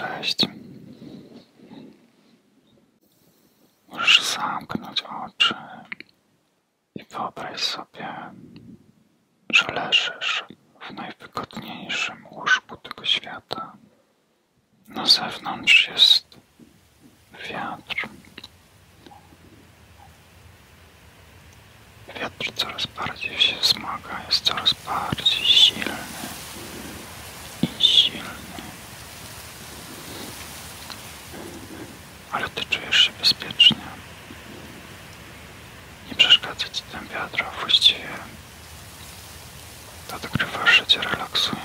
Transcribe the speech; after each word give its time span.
Cześć. 0.00 0.38
Możesz 3.88 4.22
zamknąć 4.22 5.02
oczy 5.02 5.54
i 6.94 7.04
wyobraź 7.04 7.60
sobie, 7.60 8.14
że 9.52 9.66
leżysz 9.74 10.44
w 10.80 10.90
najwygodniejszym 10.94 12.26
łóżku 12.30 12.76
tego 12.76 13.04
świata. 13.04 13.72
Na 14.88 15.06
zewnątrz 15.06 15.88
jest 15.88 16.36
wiatr. 17.50 18.08
Wiatr 22.20 22.52
coraz 22.54 22.86
bardziej 22.86 23.38
się 23.38 23.56
wzmaga, 23.56 24.22
jest 24.26 24.44
coraz 24.44 24.74
bardziej 24.74 25.44
silny 25.44 25.96
i 27.62 27.82
silny. 27.82 28.30
Ale 32.32 32.48
ty 32.48 32.64
czujesz 32.64 33.04
się 33.06 33.12
bezpiecznie. 33.12 33.76
Nie 36.08 36.14
przeszkadza 36.14 36.68
ci 36.68 36.82
ten 36.92 37.08
wiatr, 37.08 37.44
a 37.44 37.60
właściwie 37.60 38.08
to 40.08 40.16
odkrywasz, 40.16 40.76
że 40.76 40.86
cię 40.86 41.00
relaksuje. 41.02 41.60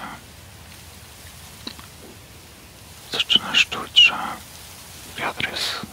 Zaczynasz 3.56 3.70
czuć, 3.70 4.00
że 4.00 4.16
wiatr 5.18 5.50
jest 5.52 5.86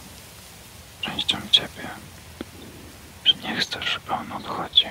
częścią 1.01 1.37
ciebie, 1.51 1.89
że 3.25 3.35
nie 3.35 3.55
chcesz, 3.55 3.85
żeby 3.93 4.13
on 4.13 4.31
odchodził. 4.31 4.89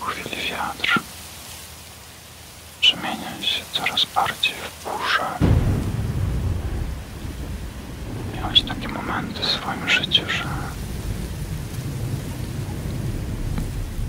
Po 0.00 0.04
chwili 0.04 0.48
wiatr 0.50 1.00
przemienia 2.80 3.42
się 3.42 3.64
coraz 3.72 4.04
bardziej 4.04 4.54
w 4.54 4.84
burzę. 4.84 5.26
Miałeś 8.36 8.62
takie 8.62 8.88
momenty 8.88 9.40
w 9.40 9.46
swoim 9.50 9.88
życiu, 9.90 10.22
że 10.30 10.44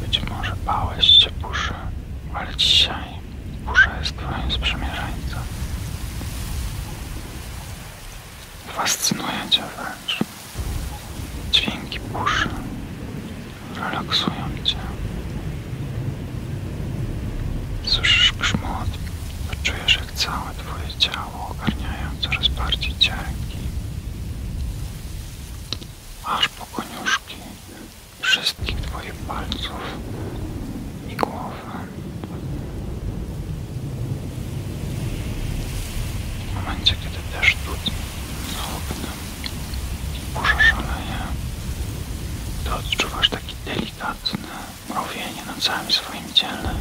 być 0.02 0.22
może 0.52 0.63
bałeś 0.66 1.05
się 1.05 1.31
burzy, 1.31 1.73
ale 2.33 2.55
dzisiaj 2.55 3.03
burza 3.66 3.97
jest 3.99 4.17
twoim 4.17 4.52
sprzymierzeńcem. 4.52 5.43
Fascynuje 8.67 9.49
cię 9.49 9.61
wręcz. 9.61 10.19
Dźwięki 11.52 11.99
burzy 11.99 12.49
relaksują 13.75 14.49
cię. 14.66 14.77
Słyszysz 17.83 18.33
grzmot, 18.33 18.89
czujesz 19.63 19.95
jak 19.95 20.11
całe 20.11 20.53
twoje 20.53 20.97
ciało 20.99 21.47
ogarniają 21.49 22.09
coraz 22.21 22.47
bardziej 22.47 22.95
cienki. 22.99 23.58
Aż 26.25 26.47
po 26.47 26.65
koniuszki 26.65 27.36
wszystkich 28.31 28.81
twoich 28.81 29.13
palców 29.13 29.81
i 31.09 31.15
głowy. 31.15 31.71
W 36.47 36.55
momencie, 36.55 36.95
kiedy 36.95 37.17
deszcz 37.33 37.57
dudni 37.65 37.93
za 38.53 38.63
oknem 38.77 39.17
i 40.15 40.33
burza 40.33 40.61
szaleje, 40.61 41.21
to 42.65 42.75
odczuwasz 42.75 43.29
takie 43.29 43.55
delikatne 43.65 44.49
mrowienie 44.89 45.45
na 45.47 45.61
całym 45.61 45.91
swoim 45.91 46.33
ciele. 46.33 46.75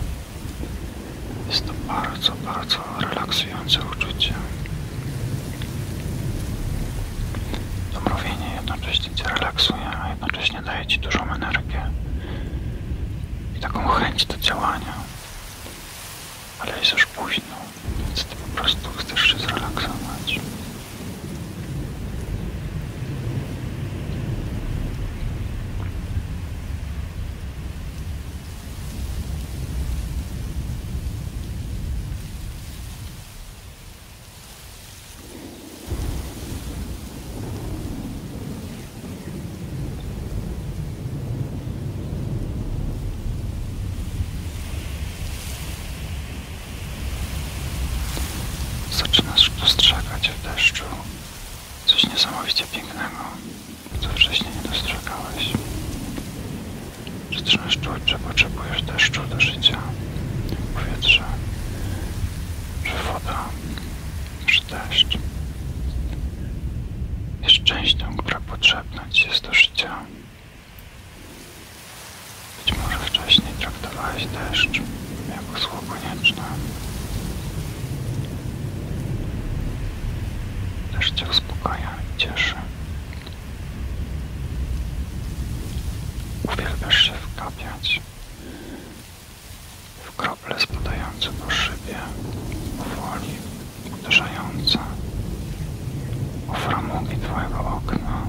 Jest 1.48 1.66
to 1.66 1.72
bardzo, 1.88 2.32
bardzo 2.32 2.78
relaksujące 3.00 3.78
uczucie. 3.92 4.34
To 7.92 8.00
jednocześnie 8.90 9.14
cię 9.14 9.24
relaksuje, 9.24 9.86
a 10.02 10.08
jednocześnie 10.08 10.62
daje 10.62 10.86
ci 10.86 10.98
dużą 10.98 11.34
energię 11.34 11.90
i 13.56 13.61
taką 13.61 13.89
chęć 13.89 14.27
do 14.27 14.36
działania. 14.36 14.95
Ale 16.61 16.78
jest 16.78 16.92
już 16.92 17.06
późno, 17.06 17.56
więc 17.98 18.24
ty 18.24 18.36
po 18.36 18.62
prostu 18.62 18.90
chcesz 18.96 19.20
się 19.20 19.39
Zaczynasz 49.00 49.50
dostrzegać 49.61 50.30
w 50.30 50.42
deszczu 50.42 50.84
coś 51.86 52.05
niesamowicie 52.05 52.64
pięknego, 52.64 53.24
co 54.00 54.08
wcześniej 54.08 54.50
nie 54.56 54.70
dostrzegałeś. 54.70 55.52
Zaczynasz 57.39 57.78
czuć, 57.78 58.08
że 58.10 58.18
potrzebujesz 58.18 58.83
deszczu 58.83 59.22
do 59.27 59.40
życia, 59.40 59.78
jak 60.50 60.60
powietrze, 60.60 61.24
że 62.84 63.12
woda, 63.12 63.44
że 64.46 64.60
deszcz 64.62 65.18
jest 67.42 67.64
częścią, 67.64 68.16
która 68.16 68.40
potrzebna 68.40 69.05
ci 69.10 69.28
jest 69.28 69.42
do 69.42 69.55
życia. 69.55 69.96
Być 72.66 72.74
może 72.78 72.98
wcześniej 72.98 73.52
traktowałeś 73.60 74.27
deszcz 74.27 74.80
jako 75.28 75.60
zło 75.60 75.80
konieczne. 75.89 76.42
Deszcz 80.92 81.14
cię 81.14 81.27
uspokaja 81.30 81.90
i 82.16 82.20
cieszy. 82.20 82.54
Uwielbiasz 86.52 87.02
się 87.06 87.12
wkapiać 87.12 88.00
w 90.04 90.16
krople 90.50 90.61
spadające 90.61 91.30
po 91.33 91.50
szybie, 91.50 91.96
powoli 92.78 93.34
uderzające 93.94 94.78
o 96.48 96.55
framugi 96.55 97.16
twojego 97.16 97.61
okna. 97.61 98.27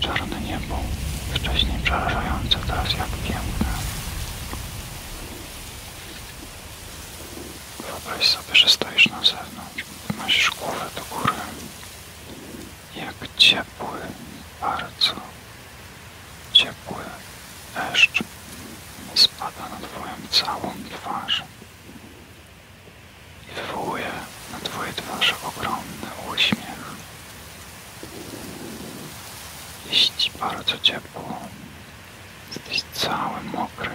Czarne 0.00 0.40
niebo, 0.40 0.78
wcześniej 1.34 1.78
przerażające, 1.82 2.58
teraz 2.66 2.92
jak 2.92 3.08
piękne. 3.08 3.68
Wyobraź 7.78 8.26
sobie, 8.28 8.56
że 8.56 8.68
stoisz 8.68 9.08
na 9.08 9.18
zewnątrz, 9.18 9.84
podnosisz 10.06 10.50
głowę 10.50 10.84
do 10.96 11.16
góry. 11.16 11.32
Jak 12.96 13.14
ciepły, 13.36 13.98
bardzo 14.60 15.14
ciepły 16.52 17.04
deszcz 17.74 18.27
całą 20.30 20.74
twarz 20.90 21.42
i 23.52 23.54
wywołuje 23.54 24.10
na 24.52 24.58
twojej 24.60 24.94
twarzy 24.94 25.34
ogromny 25.44 26.32
uśmiech. 26.34 26.68
Jest 29.90 30.38
bardzo 30.38 30.78
ciepło. 30.78 31.38
Jesteś 32.48 32.82
cały 32.92 33.40
mokry, 33.52 33.90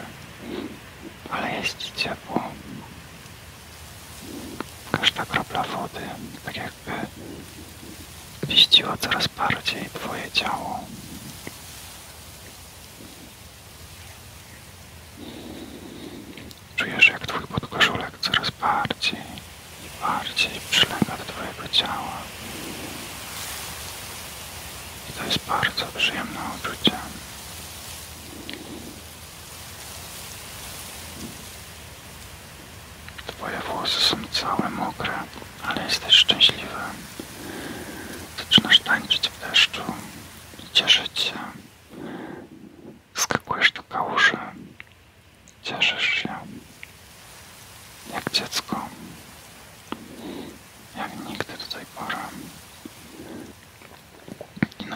ale 1.29 1.51
jest 1.55 1.77
ci 1.77 1.91
ciepło. 1.95 2.43
Każda 4.91 5.25
kropla 5.25 5.63
wody, 5.63 6.01
tak 6.45 6.55
jakby 6.55 6.91
pieściła 8.47 8.97
coraz 8.97 9.27
bardziej 9.27 9.89
twoje 9.93 10.31
ciało. 10.31 10.79
Czujesz, 16.75 17.07
jak 17.07 17.27
twój 17.27 17.47
podkoszulek 17.47 18.11
coraz 18.21 18.49
bardziej 18.51 19.21
i 19.85 19.89
bardziej 20.07 20.59
przylega 20.71 21.17
do 21.17 21.25
twojego 21.25 21.67
ciała. 21.71 22.17
I 25.09 25.13
to 25.13 25.23
jest 25.25 25.39
bardzo 25.47 25.85
przyjemne 25.85 26.39
uczucie. 26.55 26.97
Twoje 33.27 33.59
włosy 33.59 34.01
są 34.01 34.17
całe 34.31 34.69
mokre, 34.69 35.13
ale 35.63 35.83
jesteś 35.83 36.15
szczęśliwy. 36.15 36.62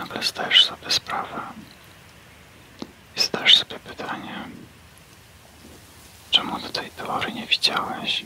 nagle 0.07 0.23
zdajesz 0.23 0.65
sobie 0.65 0.91
sprawę 0.91 1.41
i 3.17 3.19
zdajesz 3.21 3.57
sobie 3.57 3.79
pytanie, 3.79 4.45
czemu 6.31 6.59
do 6.59 6.69
tej 6.69 6.89
pory 6.89 7.31
nie 7.31 7.47
widziałeś, 7.47 8.25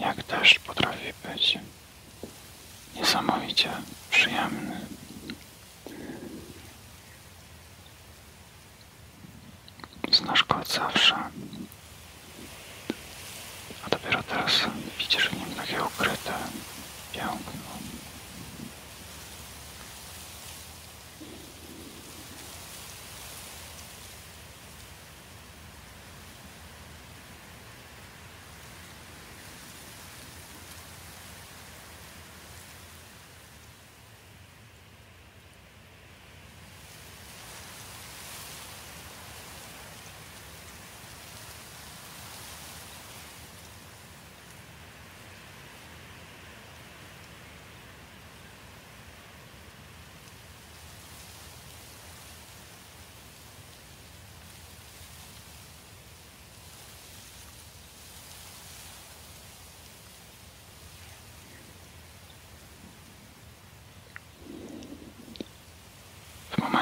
jak 0.00 0.22
deszcz 0.22 0.58
potrafi 0.58 1.12
być 1.24 1.58
niesamowicie 2.94 3.70
przyjemny. 4.10 4.80
Znasz 10.12 10.44
go 10.44 10.56
od 10.56 10.68
zawsze. 10.68 11.37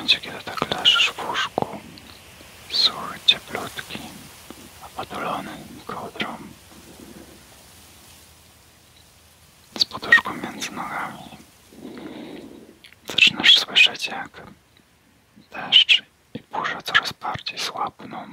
Momencie, 0.06 0.31
kiedy 0.31 0.44
tak 0.44 0.79
leżysz 0.79 1.12
w 1.12 1.29
łóżku, 1.29 1.67
suchy, 2.70 3.20
cieplutki, 3.26 3.99
opatulony 4.87 5.50
kołdrą, 5.87 6.37
z 9.79 9.85
poduszką 9.85 10.35
między 10.35 10.73
nogami, 10.73 11.23
zaczynasz 13.08 13.58
słyszeć, 13.58 14.06
jak 14.06 14.43
deszcz 15.50 16.03
i 16.35 16.38
burza 16.52 16.82
coraz 16.82 17.12
bardziej 17.12 17.59
słabną, 17.59 18.29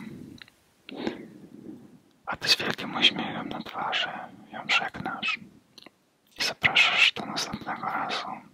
a 2.25 2.37
ty 2.37 2.49
z 2.49 2.55
wielkim 2.55 2.95
uśmiechem 2.95 3.49
na 3.49 3.63
twarzy 3.63 4.09
ją 4.51 4.65
żegnasz 4.67 5.39
i 6.37 6.43
zapraszasz 6.43 7.11
do 7.11 7.25
następnego 7.25 7.85
razu. 7.85 8.52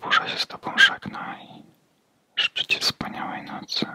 Burza 0.00 0.28
się 0.28 0.38
z 0.38 0.46
tobą 0.46 0.78
żegna 0.78 1.36
i 1.42 1.62
życzy 2.36 2.66
ci 2.66 2.78
wspaniałej 2.78 3.42
nocy. 3.42 3.86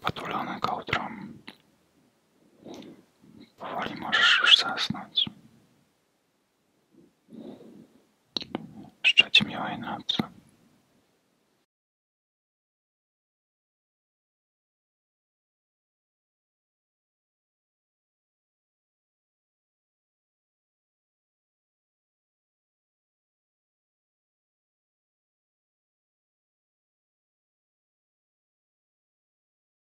Potulony 0.00 0.60
kołdrą. 0.60 1.08
Powoli 3.56 3.96
możesz 4.00 4.38
już 4.42 4.56
zasnąć. 4.56 5.31